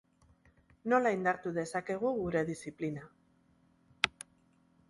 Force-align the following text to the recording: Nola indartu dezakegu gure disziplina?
Nola 0.93 1.11
indartu 1.17 1.53
dezakegu 1.59 2.13
gure 2.21 2.43
disziplina? 2.49 3.07